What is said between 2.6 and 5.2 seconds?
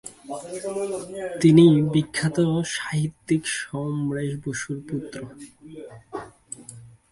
সাহিত্যিক সমরেশ বসুর পুত্র।